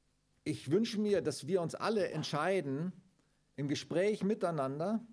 [0.43, 2.91] ich wünsche mir, dass wir uns alle entscheiden,
[3.55, 5.05] im Gespräch miteinander,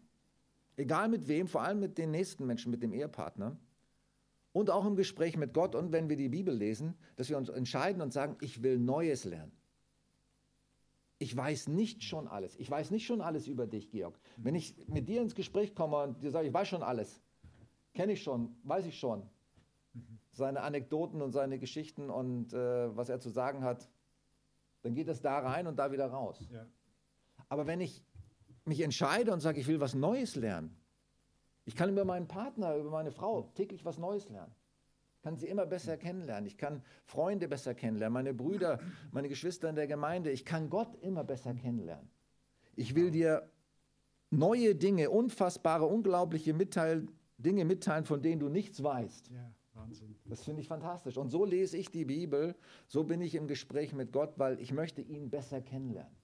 [0.77, 3.57] egal mit wem, vor allem mit den nächsten Menschen, mit dem Ehepartner,
[4.53, 7.49] und auch im Gespräch mit Gott und wenn wir die Bibel lesen, dass wir uns
[7.49, 9.53] entscheiden und sagen, ich will Neues lernen.
[11.19, 12.57] Ich weiß nicht schon alles.
[12.57, 14.19] Ich weiß nicht schon alles über dich, Georg.
[14.37, 17.21] Wenn ich mit dir ins Gespräch komme und dir sage, ich weiß schon alles,
[17.95, 19.23] kenne ich schon, weiß ich schon,
[20.33, 23.89] seine Anekdoten und seine Geschichten und äh, was er zu sagen hat,
[24.83, 26.45] dann geht es da rein und da wieder raus.
[26.51, 26.67] Ja.
[27.49, 28.05] Aber wenn ich
[28.65, 30.77] mich entscheide und sage, ich will was Neues lernen,
[31.65, 34.53] ich kann über meinen Partner, über meine Frau täglich was Neues lernen.
[35.17, 36.47] Ich kann sie immer besser kennenlernen.
[36.47, 38.81] Ich kann Freunde besser kennenlernen, meine Brüder,
[39.13, 40.33] meine Geschwister in der Gemeinde.
[40.33, 42.11] Ich kann Gott immer besser kennenlernen.
[42.75, 43.49] Ich will dir
[44.31, 47.07] neue Dinge, unfassbare, unglaubliche Mitteil,
[47.39, 49.31] Dinge mitteilen, von denen du nichts weißt.
[49.31, 50.17] Ja, Wahnsinn.
[50.25, 51.17] Das finde ich fantastisch.
[51.17, 52.57] Und so lese ich die Bibel,
[52.89, 56.17] so bin ich im Gespräch mit Gott, weil ich möchte ihn besser kennenlernen.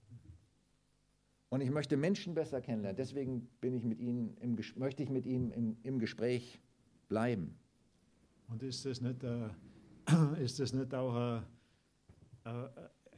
[1.51, 2.97] Und ich möchte Menschen besser kennenlernen.
[2.97, 6.61] Deswegen bin ich mit ihnen im, möchte ich mit ihm im, im Gespräch
[7.09, 7.57] bleiben.
[8.49, 9.49] Und ist das nicht, äh,
[10.43, 11.43] ist das nicht auch
[12.45, 12.69] äh, äh,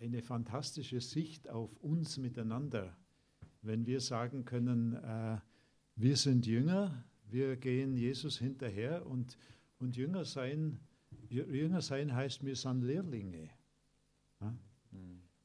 [0.00, 2.96] eine fantastische Sicht auf uns miteinander,
[3.62, 5.38] wenn wir sagen können, äh,
[5.96, 9.36] wir sind Jünger, wir gehen Jesus hinterher und,
[9.78, 10.80] und Jünger, sein,
[11.28, 13.50] Jünger sein heißt, wir sind Lehrlinge.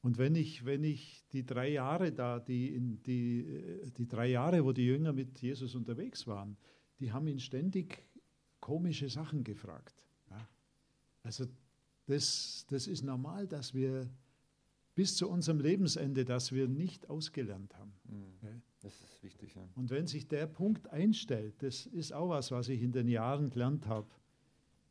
[0.06, 4.72] Und wenn ich, wenn ich die drei Jahre da, die, die, die drei Jahre, wo
[4.72, 6.58] die Jünger mit Jesus unterwegs waren,
[7.00, 8.06] die haben ihn ständig
[8.60, 9.96] komische Sachen gefragt.
[10.30, 10.48] Ja?
[11.24, 11.46] Also
[12.06, 14.08] das, das ist normal, dass wir
[14.94, 17.94] bis zu unserem Lebensende, dass wir nicht ausgelernt haben.
[18.08, 18.62] Mhm.
[18.82, 19.56] Das ist wichtig.
[19.56, 19.68] Ja.
[19.74, 23.50] Und wenn sich der Punkt einstellt, das ist auch was, was ich in den Jahren
[23.50, 24.08] gelernt habe,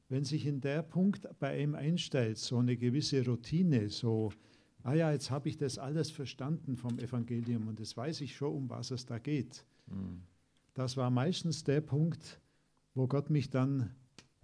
[0.09, 4.33] wenn sich in der Punkt bei ihm einstellt, so eine gewisse Routine, so
[4.85, 8.55] ah ja, jetzt habe ich das alles verstanden vom Evangelium und jetzt weiß ich schon,
[8.55, 9.65] um was es da geht.
[9.87, 10.23] Mhm.
[10.75, 12.41] Das war meistens der Punkt,
[12.95, 13.95] wo Gott mich dann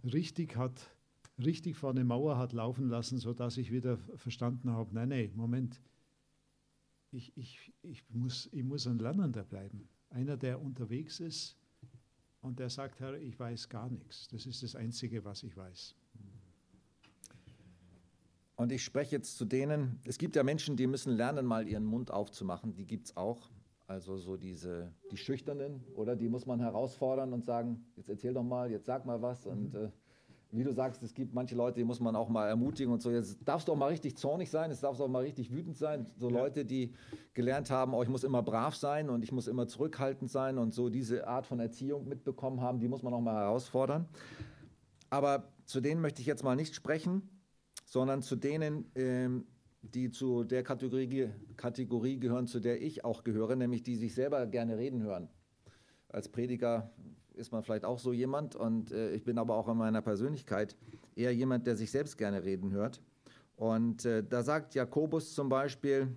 [0.03, 0.90] richtig hat,
[1.38, 5.81] richtig vor eine Mauer hat laufen lassen, sodass ich wieder verstanden habe, nein, nein, Moment,
[7.12, 9.88] ich, ich, ich, muss, ich muss ein Lernender bleiben.
[10.11, 11.57] Einer, der unterwegs ist
[12.40, 14.29] und der sagt, Herr, ich weiß gar nichts.
[14.29, 15.94] Das ist das Einzige, was ich weiß.
[18.61, 21.87] Und ich spreche jetzt zu denen, es gibt ja Menschen, die müssen lernen, mal ihren
[21.87, 23.49] Mund aufzumachen, die gibt es auch.
[23.87, 28.42] Also so diese, die Schüchternen, oder die muss man herausfordern und sagen, jetzt erzähl doch
[28.42, 29.46] mal, jetzt sag mal was.
[29.46, 29.88] Und äh,
[30.51, 33.11] wie du sagst, es gibt manche Leute, die muss man auch mal ermutigen und so.
[33.11, 35.79] Jetzt darfst du auch mal richtig zornig sein, jetzt darfst du auch mal richtig wütend
[35.79, 36.05] sein.
[36.18, 36.37] So ja.
[36.37, 36.92] Leute, die
[37.33, 40.75] gelernt haben, oh, ich muss immer brav sein und ich muss immer zurückhaltend sein und
[40.75, 44.07] so diese Art von Erziehung mitbekommen haben, die muss man auch mal herausfordern.
[45.09, 47.23] Aber zu denen möchte ich jetzt mal nicht sprechen
[47.90, 49.46] sondern zu denen, ähm,
[49.83, 54.46] die zu der Kategorie, Kategorie gehören, zu der ich auch gehöre, nämlich die sich selber
[54.46, 55.29] gerne reden hören.
[56.09, 56.92] Als Prediger
[57.35, 60.76] ist man vielleicht auch so jemand und äh, ich bin aber auch in meiner Persönlichkeit
[61.16, 63.03] eher jemand, der sich selbst gerne reden hört.
[63.57, 66.14] Und äh, da sagt Jakobus zum Beispiel,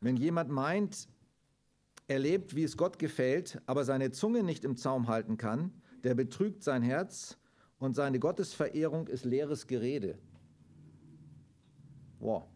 [0.00, 1.08] wenn jemand meint,
[2.08, 5.70] er lebt, wie es Gott gefällt, aber seine Zunge nicht im Zaum halten kann,
[6.02, 7.38] der betrügt sein Herz
[7.78, 10.18] und seine Gottesverehrung ist leeres Gerede.
[12.18, 12.46] Boah,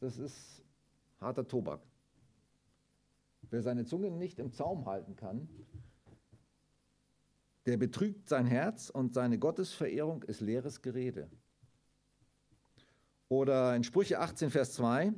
[0.00, 0.62] das ist
[1.20, 1.80] harter Tobak.
[3.50, 5.48] Wer seine Zunge nicht im Zaum halten kann,
[7.66, 11.28] der betrügt sein Herz und seine Gottesverehrung ist leeres Gerede.
[13.28, 15.12] Oder in Sprüche 18, Vers 2,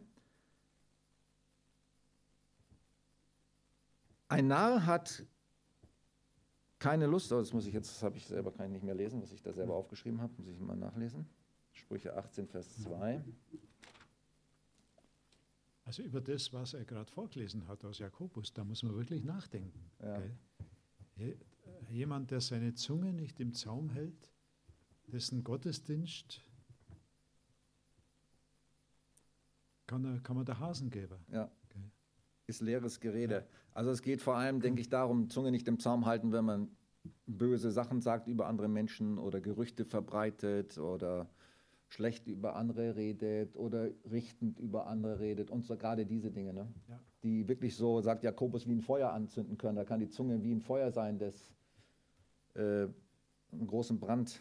[4.29, 5.25] ein Narr hat
[6.81, 9.23] keine Lust, das muss ich jetzt, das habe ich selber, kann ich nicht mehr lesen,
[9.23, 11.29] was ich da selber aufgeschrieben habe, muss ich mal nachlesen.
[11.73, 13.23] Sprüche 18, Vers 2.
[15.85, 19.91] Also über das, was er gerade vorgelesen hat aus Jakobus, da muss man wirklich nachdenken.
[20.01, 20.23] Ja.
[21.91, 24.33] Jemand, der seine Zunge nicht im Zaum hält,
[25.07, 26.41] dessen Gottesdienst
[29.87, 31.19] kann, er, kann man der Hasen geben.
[31.31, 31.51] Ja
[32.51, 33.47] ist leeres Gerede.
[33.73, 36.69] Also es geht vor allem, denke ich, darum, Zunge nicht im Zaum halten, wenn man
[37.27, 41.31] böse Sachen sagt über andere Menschen oder Gerüchte verbreitet oder
[41.89, 46.69] schlecht über andere redet oder richtend über andere redet und so gerade diese Dinge, ne?
[46.89, 47.01] Ja.
[47.23, 49.77] die wirklich so, sagt Jakobus, wie ein Feuer anzünden können.
[49.77, 51.53] Da kann die Zunge wie ein Feuer sein, das
[52.55, 52.87] äh,
[53.53, 54.41] einen großen Brand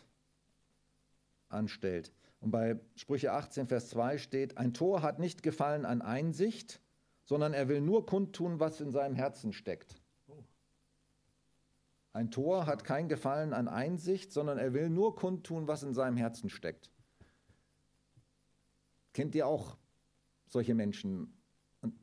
[1.49, 2.11] anstellt.
[2.41, 6.81] Und bei Sprüche 18, Vers 2 steht, ein Tor hat nicht gefallen an Einsicht,
[7.29, 10.01] sondern er will nur kundtun, was in seinem Herzen steckt.
[12.11, 16.17] Ein Tor hat kein Gefallen an Einsicht, sondern er will nur kundtun, was in seinem
[16.17, 16.89] Herzen steckt.
[19.13, 19.77] Kennt ihr auch
[20.47, 21.37] solche Menschen?
[21.81, 21.93] Und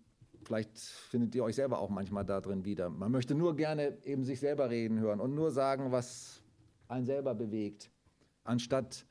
[0.45, 2.89] vielleicht findet ihr euch selber auch manchmal da drin wieder.
[2.89, 6.41] Man möchte nur gerne eben sich selber reden hören und nur sagen, was
[6.87, 7.91] einen selber bewegt,
[8.45, 9.07] anstatt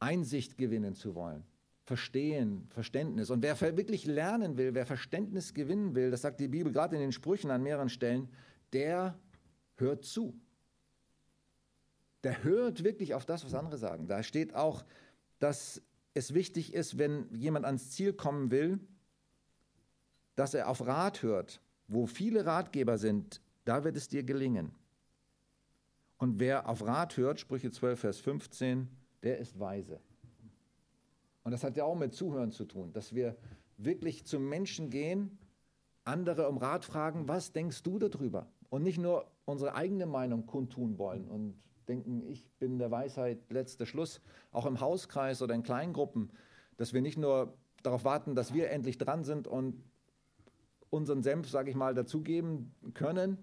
[0.00, 1.47] Einsicht gewinnen zu wollen.
[1.88, 3.30] Verstehen, Verständnis.
[3.30, 7.00] Und wer wirklich lernen will, wer Verständnis gewinnen will, das sagt die Bibel gerade in
[7.00, 8.28] den Sprüchen an mehreren Stellen,
[8.74, 9.18] der
[9.76, 10.38] hört zu.
[12.24, 14.06] Der hört wirklich auf das, was andere sagen.
[14.06, 14.84] Da steht auch,
[15.38, 15.80] dass
[16.12, 18.78] es wichtig ist, wenn jemand ans Ziel kommen will,
[20.36, 21.62] dass er auf Rat hört.
[21.86, 24.74] Wo viele Ratgeber sind, da wird es dir gelingen.
[26.18, 28.88] Und wer auf Rat hört, Sprüche 12, Vers 15,
[29.22, 30.02] der ist weise.
[31.48, 33.34] Und das hat ja auch mit Zuhören zu tun, dass wir
[33.78, 35.38] wirklich zu Menschen gehen,
[36.04, 38.52] andere um Rat fragen, was denkst du darüber?
[38.68, 41.58] Und nicht nur unsere eigene Meinung kundtun wollen und
[41.88, 44.20] denken, ich bin der Weisheit letzter Schluss,
[44.52, 46.30] auch im Hauskreis oder in Kleingruppen,
[46.76, 49.82] dass wir nicht nur darauf warten, dass wir endlich dran sind und
[50.90, 53.38] unseren Senf, sage ich mal, dazugeben können,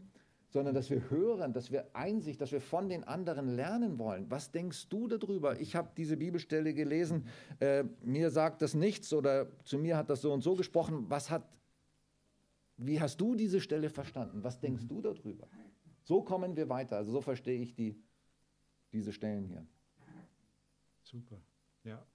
[0.56, 4.32] sondern dass wir hören, dass wir Einsicht, dass wir von den anderen lernen wollen.
[4.32, 5.60] Was denkst du darüber?
[5.60, 7.28] Ich habe diese Bibelstelle gelesen,
[7.60, 11.10] äh, mir sagt das nichts oder zu mir hat das so und so gesprochen.
[11.10, 11.46] Was hat,
[12.78, 14.46] wie hast du diese Stelle verstanden?
[14.46, 15.46] Was denkst du darüber?
[16.06, 16.96] So kommen wir weiter.
[16.96, 18.02] Also so verstehe ich die,
[18.94, 19.68] diese Stellen hier.
[21.02, 21.36] Super,
[21.84, 21.91] ja.
[21.91, 22.14] Ja.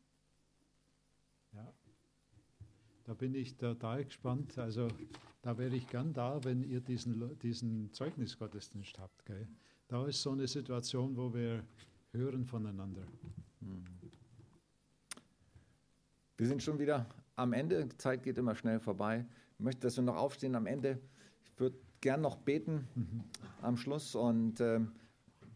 [3.11, 4.57] Da bin ich total gespannt.
[4.57, 4.87] Also
[5.43, 9.27] da wäre ich gern da, wenn ihr diesen, diesen Zeugnisgottesdienst habt.
[9.27, 9.49] Gell?
[9.89, 11.65] Da ist so eine Situation, wo wir
[12.13, 13.03] hören voneinander.
[13.63, 13.85] Hm.
[16.37, 17.85] Wir sind schon wieder am Ende.
[17.85, 19.27] Die Zeit geht immer schnell vorbei.
[19.55, 21.01] Ich möchte, dass wir noch aufstehen am Ende.
[21.43, 23.25] Ich würde gern noch beten mhm.
[23.61, 24.79] am Schluss und äh,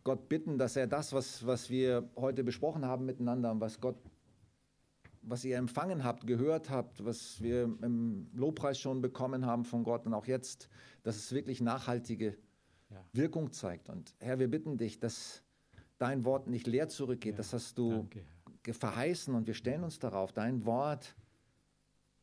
[0.03, 3.97] Gott bitten, dass er das, was, was wir heute besprochen haben miteinander, was Gott
[5.27, 10.07] was ihr empfangen habt, gehört habt, was wir im Lobpreis schon bekommen haben von Gott
[10.07, 10.69] und auch jetzt,
[11.03, 12.37] dass es wirklich nachhaltige
[12.91, 13.05] ja.
[13.13, 13.89] Wirkung zeigt.
[13.89, 15.43] Und Herr, wir bitten dich, dass
[15.99, 17.35] dein Wort nicht leer zurückgeht.
[17.35, 17.39] Ja.
[17.39, 18.25] Das hast du Danke.
[18.73, 20.33] verheißen und wir stellen uns darauf.
[20.33, 21.15] Dein Wort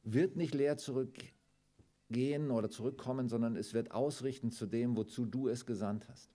[0.04, 5.66] wird nicht leer zurückgehen oder zurückkommen, sondern es wird ausrichten zu dem, wozu du es
[5.66, 6.30] gesandt hast.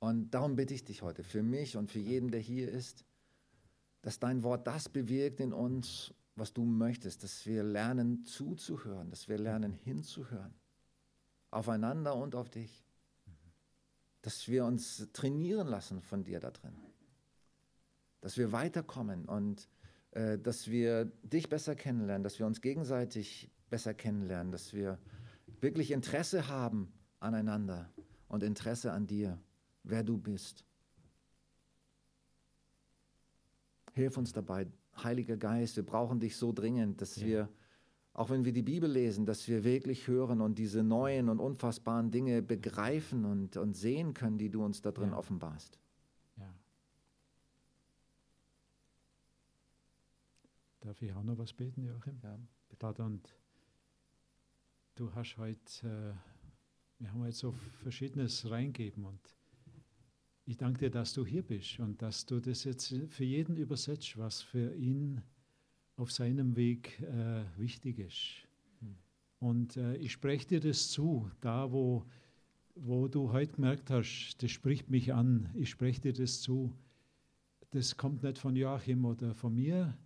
[0.00, 3.06] Und darum bitte ich dich heute für mich und für jeden, der hier ist,
[4.04, 9.28] dass dein Wort das bewirkt in uns, was du möchtest, dass wir lernen zuzuhören, dass
[9.28, 10.52] wir lernen hinzuhören,
[11.50, 12.84] aufeinander und auf dich,
[14.20, 16.76] dass wir uns trainieren lassen von dir da drin,
[18.20, 19.70] dass wir weiterkommen und
[20.10, 24.98] äh, dass wir dich besser kennenlernen, dass wir uns gegenseitig besser kennenlernen, dass wir
[25.62, 27.90] wirklich Interesse haben aneinander
[28.28, 29.40] und Interesse an dir,
[29.82, 30.66] wer du bist.
[33.94, 34.66] Hilf uns dabei,
[35.02, 37.26] Heiliger Geist, wir brauchen dich so dringend, dass ja.
[37.26, 37.48] wir,
[38.12, 42.10] auch wenn wir die Bibel lesen, dass wir wirklich hören und diese neuen und unfassbaren
[42.10, 45.16] Dinge begreifen und, und sehen können, die du uns da drin ja.
[45.16, 45.78] offenbarst.
[46.36, 46.52] Ja.
[50.80, 52.18] Darf ich auch noch was beten, Joachim?
[52.22, 52.36] Ja.
[52.76, 53.32] Vater, und
[54.96, 57.52] du hast heute, äh, wir haben heute so
[57.82, 59.20] Verschiedenes reingeben und
[60.46, 64.18] ich danke dir, dass du hier bist und dass du das jetzt für jeden übersetzt,
[64.18, 65.22] was für ihn
[65.96, 68.46] auf seinem Weg äh, wichtig ist.
[68.80, 68.96] Hm.
[69.38, 72.04] Und äh, ich spreche dir das zu, da wo,
[72.74, 76.74] wo du heute gemerkt hast, das spricht mich an, ich spreche dir das zu.
[77.70, 79.96] Das kommt nicht von Joachim oder von mir,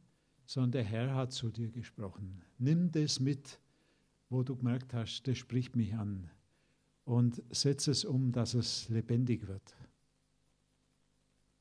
[0.46, 2.42] sondern der Herr hat zu dir gesprochen.
[2.59, 3.61] Nimm das mit,
[4.31, 6.31] wo du gemerkt hast, das spricht mich an.
[7.05, 9.77] Und setz es um, dass es lebendig wird.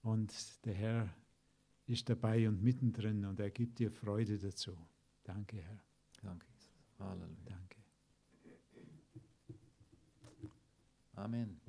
[0.08, 1.14] Und der Herr
[1.86, 4.72] ist dabei und mittendrin und er gibt dir Freude dazu.
[5.26, 5.84] Danke, Herr.
[6.22, 6.48] Danke,
[6.98, 7.36] Halleluja.
[7.44, 7.78] Danke.
[11.14, 11.60] Amen.